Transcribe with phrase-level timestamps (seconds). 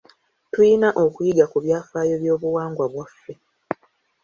[0.51, 3.33] Tuyina okuyiga ku byafaayo by'obuwangwa bwaffe.